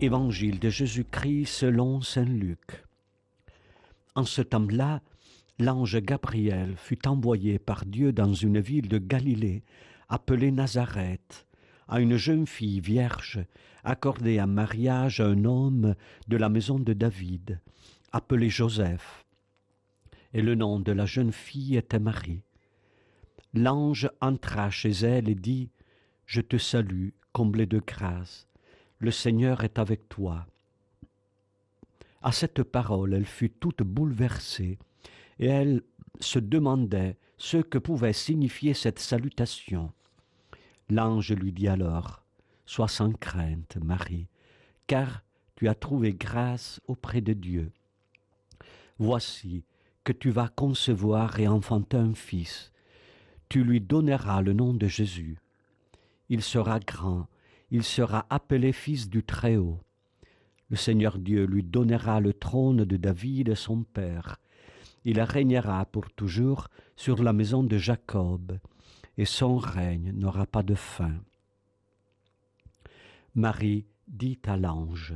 Évangile 0.00 0.60
de 0.60 0.70
Jésus-Christ 0.70 1.46
selon 1.46 2.00
Saint 2.02 2.24
Luc. 2.24 2.84
En 4.14 4.22
ce 4.22 4.42
temps-là, 4.42 5.02
l'ange 5.58 5.98
Gabriel 5.98 6.76
fut 6.76 7.08
envoyé 7.08 7.58
par 7.58 7.84
Dieu 7.84 8.12
dans 8.12 8.32
une 8.32 8.60
ville 8.60 8.86
de 8.86 8.98
Galilée 8.98 9.64
appelée 10.08 10.52
Nazareth, 10.52 11.48
à 11.88 11.98
une 12.00 12.16
jeune 12.16 12.46
fille 12.46 12.78
vierge, 12.78 13.44
accordée 13.82 14.40
en 14.40 14.46
mariage 14.46 15.18
à 15.18 15.26
un 15.26 15.44
homme 15.44 15.96
de 16.28 16.36
la 16.36 16.48
maison 16.48 16.78
de 16.78 16.92
David, 16.92 17.60
appelé 18.12 18.50
Joseph. 18.50 19.26
Et 20.32 20.42
le 20.42 20.54
nom 20.54 20.78
de 20.78 20.92
la 20.92 21.06
jeune 21.06 21.32
fille 21.32 21.76
était 21.76 21.98
Marie. 21.98 22.44
L'ange 23.52 24.08
entra 24.20 24.70
chez 24.70 24.92
elle 24.92 25.28
et 25.28 25.34
dit, 25.34 25.70
Je 26.24 26.40
te 26.40 26.56
salue, 26.56 27.08
comblée 27.32 27.66
de 27.66 27.82
grâce 27.84 28.47
le 28.98 29.10
Seigneur 29.10 29.64
est 29.64 29.78
avec 29.78 30.08
toi. 30.08 30.46
À 32.22 32.32
cette 32.32 32.62
parole, 32.62 33.14
elle 33.14 33.26
fut 33.26 33.50
toute 33.50 33.82
bouleversée, 33.82 34.78
et 35.38 35.46
elle 35.46 35.82
se 36.20 36.38
demandait 36.38 37.16
ce 37.36 37.58
que 37.58 37.78
pouvait 37.78 38.12
signifier 38.12 38.74
cette 38.74 38.98
salutation. 38.98 39.92
L'ange 40.90 41.32
lui 41.32 41.52
dit 41.52 41.68
alors, 41.68 42.24
Sois 42.66 42.88
sans 42.88 43.12
crainte, 43.12 43.78
Marie, 43.82 44.26
car 44.86 45.22
tu 45.54 45.68
as 45.68 45.74
trouvé 45.74 46.12
grâce 46.12 46.80
auprès 46.86 47.20
de 47.20 47.32
Dieu. 47.32 47.72
Voici 48.98 49.64
que 50.04 50.12
tu 50.12 50.30
vas 50.30 50.48
concevoir 50.48 51.38
et 51.38 51.48
enfanter 51.48 51.96
un 51.96 52.14
fils. 52.14 52.72
Tu 53.48 53.62
lui 53.62 53.80
donneras 53.80 54.42
le 54.42 54.52
nom 54.52 54.74
de 54.74 54.86
Jésus. 54.86 55.38
Il 56.28 56.42
sera 56.42 56.80
grand 56.80 57.28
il 57.70 57.82
sera 57.82 58.26
appelé 58.30 58.72
fils 58.72 59.08
du 59.08 59.22
Très-Haut. 59.22 59.80
Le 60.70 60.76
Seigneur 60.76 61.18
Dieu 61.18 61.44
lui 61.44 61.62
donnera 61.62 62.20
le 62.20 62.32
trône 62.32 62.84
de 62.84 62.96
David 62.96 63.54
son 63.54 63.82
père. 63.82 64.38
Il 65.04 65.20
régnera 65.20 65.84
pour 65.86 66.10
toujours 66.10 66.68
sur 66.96 67.22
la 67.22 67.32
maison 67.32 67.62
de 67.62 67.78
Jacob, 67.78 68.58
et 69.16 69.24
son 69.24 69.56
règne 69.56 70.12
n'aura 70.12 70.46
pas 70.46 70.62
de 70.62 70.74
fin. 70.74 71.14
Marie 73.34 73.86
dit 74.06 74.38
à 74.46 74.56
l'ange, 74.56 75.14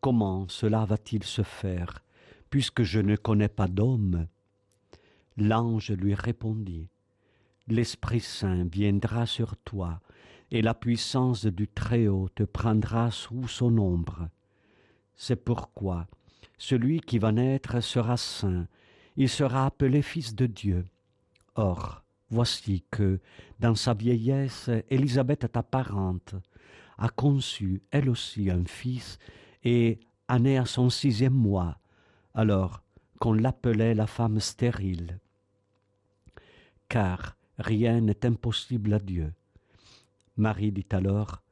Comment 0.00 0.48
cela 0.48 0.84
va-t-il 0.84 1.24
se 1.24 1.42
faire, 1.42 2.02
puisque 2.48 2.82
je 2.82 3.00
ne 3.00 3.16
connais 3.16 3.48
pas 3.48 3.68
d'homme? 3.68 4.26
L'ange 5.36 5.90
lui 5.90 6.14
répondit, 6.14 6.88
L'Esprit 7.68 8.20
Saint 8.20 8.64
viendra 8.64 9.26
sur 9.26 9.56
toi, 9.58 10.00
et 10.50 10.62
la 10.62 10.74
puissance 10.74 11.46
du 11.46 11.68
Très-Haut 11.68 12.28
te 12.34 12.42
prendra 12.42 13.10
sous 13.10 13.48
son 13.48 13.78
ombre. 13.78 14.28
C'est 15.14 15.36
pourquoi 15.36 16.06
celui 16.60 17.00
qui 17.00 17.18
va 17.18 17.32
naître 17.32 17.80
sera 17.80 18.18
saint, 18.18 18.66
il 19.16 19.30
sera 19.30 19.64
appelé 19.64 20.02
Fils 20.02 20.34
de 20.34 20.44
Dieu. 20.46 20.86
Or, 21.54 22.04
voici 22.28 22.84
que, 22.90 23.18
dans 23.58 23.74
sa 23.74 23.94
vieillesse, 23.94 24.70
Élisabeth, 24.90 25.50
ta 25.50 25.62
parente, 25.62 26.34
a 26.98 27.08
conçu 27.08 27.82
elle 27.90 28.10
aussi 28.10 28.50
un 28.50 28.64
fils 28.66 29.18
et 29.64 30.00
a 30.28 30.38
né 30.38 30.58
à 30.58 30.66
son 30.66 30.90
sixième 30.90 31.34
mois, 31.34 31.78
alors 32.34 32.82
qu'on 33.20 33.32
l'appelait 33.32 33.94
la 33.94 34.06
femme 34.06 34.38
stérile. 34.38 35.18
Car 36.88 37.36
rien 37.58 38.02
n'est 38.02 38.26
impossible 38.26 38.92
à 38.92 38.98
Dieu. 38.98 39.32
Marie 40.40 40.72
dit 40.72 40.86
alors, 40.90 41.42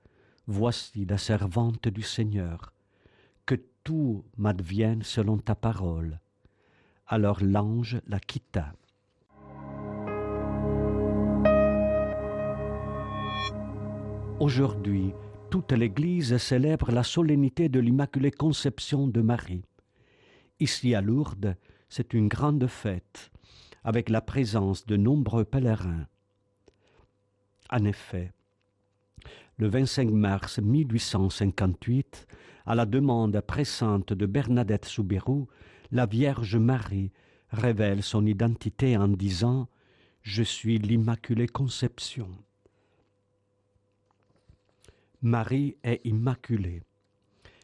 Voici 0.46 1.04
la 1.04 1.18
servante 1.18 1.88
du 1.88 2.00
Seigneur, 2.00 2.72
que 3.44 3.54
tout 3.84 4.24
m'advienne 4.38 5.02
selon 5.02 5.36
ta 5.36 5.54
parole. 5.54 6.20
Alors 7.06 7.44
l'ange 7.44 8.00
la 8.06 8.18
quitta. 8.18 8.72
Aujourd'hui, 14.40 15.12
toute 15.50 15.72
l'Église 15.72 16.38
célèbre 16.38 16.90
la 16.90 17.02
solennité 17.02 17.68
de 17.68 17.80
l'Immaculée 17.80 18.30
Conception 18.30 19.06
de 19.06 19.20
Marie. 19.20 19.66
Ici 20.60 20.94
à 20.94 21.02
Lourdes, 21.02 21.56
c'est 21.90 22.14
une 22.14 22.28
grande 22.28 22.66
fête, 22.66 23.30
avec 23.84 24.08
la 24.08 24.22
présence 24.22 24.86
de 24.86 24.96
nombreux 24.96 25.44
pèlerins. 25.44 26.06
En 27.70 27.84
effet, 27.84 28.32
le 29.58 29.68
25 29.68 30.10
mars 30.10 30.60
1858, 30.60 32.28
à 32.64 32.74
la 32.76 32.86
demande 32.86 33.40
pressante 33.40 34.12
de 34.12 34.24
Bernadette 34.24 34.84
Soubirou, 34.84 35.48
la 35.90 36.06
Vierge 36.06 36.56
Marie 36.56 37.10
révèle 37.50 38.04
son 38.04 38.24
identité 38.24 38.96
en 38.96 39.08
disant 39.08 39.68
Je 40.22 40.44
suis 40.44 40.78
l'Immaculée 40.78 41.48
Conception. 41.48 42.28
Marie 45.22 45.76
est 45.82 46.00
immaculée, 46.04 46.82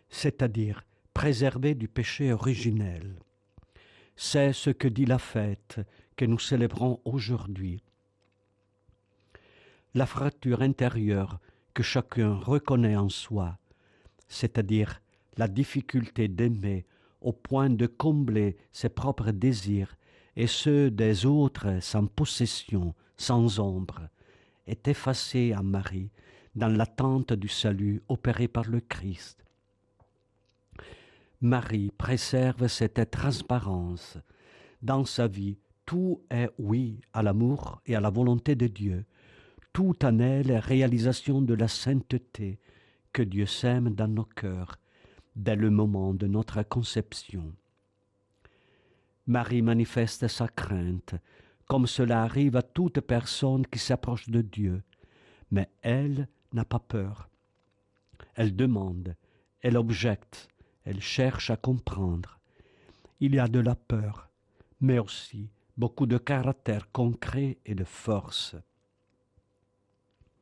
c'est-à-dire 0.08 0.82
préservée 1.12 1.76
du 1.76 1.86
péché 1.86 2.32
originel. 2.32 3.20
C'est 4.16 4.52
ce 4.52 4.70
que 4.70 4.88
dit 4.88 5.06
la 5.06 5.18
fête 5.20 5.80
que 6.16 6.24
nous 6.24 6.40
célébrons 6.40 7.00
aujourd'hui. 7.04 7.84
La 9.94 10.06
fracture 10.06 10.62
intérieure 10.62 11.38
que 11.74 11.82
chacun 11.82 12.34
reconnaît 12.34 12.96
en 12.96 13.08
soi, 13.08 13.58
c'est-à-dire 14.28 15.02
la 15.36 15.48
difficulté 15.48 16.28
d'aimer 16.28 16.86
au 17.20 17.32
point 17.32 17.68
de 17.68 17.86
combler 17.86 18.56
ses 18.72 18.88
propres 18.88 19.32
désirs 19.32 19.96
et 20.36 20.46
ceux 20.46 20.90
des 20.90 21.26
autres 21.26 21.80
sans 21.80 22.06
possession, 22.06 22.94
sans 23.16 23.58
ombre, 23.58 24.08
est 24.66 24.88
effacée 24.88 25.52
à 25.52 25.62
Marie 25.62 26.10
dans 26.54 26.68
l'attente 26.68 27.32
du 27.32 27.48
salut 27.48 28.02
opéré 28.08 28.48
par 28.48 28.64
le 28.64 28.80
Christ. 28.80 29.44
Marie 31.40 31.90
préserve 31.98 32.68
cette 32.68 33.10
transparence. 33.10 34.18
Dans 34.80 35.04
sa 35.04 35.26
vie, 35.26 35.58
tout 35.84 36.22
est 36.30 36.50
oui 36.58 37.00
à 37.12 37.22
l'amour 37.22 37.82
et 37.86 37.96
à 37.96 38.00
la 38.00 38.10
volonté 38.10 38.54
de 38.54 38.66
Dieu, 38.66 39.04
tout 39.74 40.04
en 40.04 40.20
elle 40.20 40.56
réalisation 40.56 41.42
de 41.42 41.52
la 41.52 41.66
sainteté 41.66 42.60
que 43.12 43.22
Dieu 43.22 43.44
sème 43.44 43.90
dans 43.90 44.06
nos 44.06 44.24
cœurs 44.24 44.78
dès 45.34 45.56
le 45.56 45.68
moment 45.68 46.14
de 46.14 46.28
notre 46.28 46.62
conception. 46.62 47.52
Marie 49.26 49.62
manifeste 49.62 50.28
sa 50.28 50.46
crainte, 50.46 51.16
comme 51.66 51.88
cela 51.88 52.22
arrive 52.22 52.54
à 52.54 52.62
toute 52.62 53.00
personne 53.00 53.66
qui 53.66 53.80
s'approche 53.80 54.28
de 54.28 54.42
Dieu, 54.42 54.84
mais 55.50 55.68
elle 55.82 56.28
n'a 56.52 56.64
pas 56.64 56.78
peur. 56.78 57.28
Elle 58.36 58.54
demande, 58.54 59.16
elle 59.60 59.76
objecte, 59.76 60.48
elle 60.84 61.00
cherche 61.00 61.50
à 61.50 61.56
comprendre. 61.56 62.38
Il 63.18 63.34
y 63.34 63.40
a 63.40 63.48
de 63.48 63.58
la 63.58 63.74
peur, 63.74 64.30
mais 64.80 65.00
aussi 65.00 65.50
beaucoup 65.76 66.06
de 66.06 66.18
caractère 66.18 66.92
concret 66.92 67.58
et 67.66 67.74
de 67.74 67.84
force. 67.84 68.54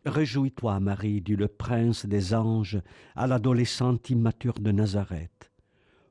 Réjouis-toi, 0.05 0.81
Marie, 0.81 1.21
dit 1.21 1.37
le 1.37 1.47
prince 1.47 2.07
des 2.07 2.35
anges 2.35 2.83
à 3.15 3.29
l'adolescente 3.29 4.11
immature 4.11 4.59
de 4.59 4.73
Nazareth. 4.73 5.53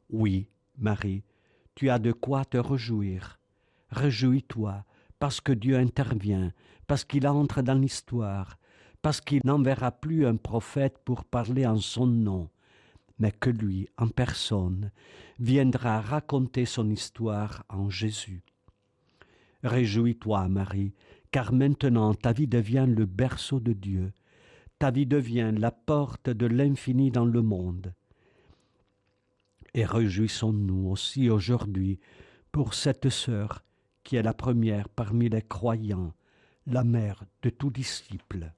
Oui, 0.09 0.47
Marie, 0.77 1.23
tu 1.75 1.89
as 1.89 1.99
de 1.99 2.13
quoi 2.13 2.45
te 2.45 2.57
réjouir. 2.57 3.39
Réjouis-toi, 3.89 4.85
parce 5.19 5.41
que 5.41 5.51
Dieu 5.51 5.77
intervient, 5.77 6.53
parce 6.87 7.03
qu'il 7.03 7.27
entre 7.27 7.61
dans 7.61 7.77
l'histoire, 7.77 8.57
parce 9.01 9.19
qu'il 9.19 9.41
n'enverra 9.43 9.91
plus 9.91 10.25
un 10.25 10.37
prophète 10.37 10.97
pour 11.03 11.25
parler 11.25 11.65
en 11.65 11.77
son 11.77 12.07
nom, 12.07 12.49
mais 13.19 13.33
que 13.33 13.49
lui, 13.49 13.89
en 13.97 14.07
personne, 14.07 14.91
viendra 15.37 15.99
raconter 15.99 16.65
son 16.65 16.89
histoire 16.89 17.65
en 17.67 17.89
Jésus. 17.89 18.41
Réjouis-toi, 19.63 20.47
Marie, 20.47 20.93
car 21.31 21.53
maintenant 21.53 22.13
ta 22.13 22.33
vie 22.33 22.47
devient 22.47 22.85
le 22.87 23.05
berceau 23.05 23.59
de 23.59 23.73
Dieu, 23.73 24.11
ta 24.79 24.91
vie 24.91 25.05
devient 25.05 25.53
la 25.55 25.71
porte 25.71 26.29
de 26.29 26.45
l'infini 26.45 27.11
dans 27.11 27.25
le 27.25 27.41
monde. 27.41 27.93
Et 29.73 29.85
réjouissons-nous 29.85 30.89
aussi 30.89 31.29
aujourd'hui 31.29 31.99
pour 32.51 32.73
cette 32.73 33.09
sœur 33.09 33.63
qui 34.03 34.17
est 34.17 34.23
la 34.23 34.33
première 34.33 34.89
parmi 34.89 35.29
les 35.29 35.41
croyants, 35.41 36.13
la 36.67 36.83
mère 36.83 37.23
de 37.43 37.49
tout 37.49 37.69
disciple. 37.69 38.51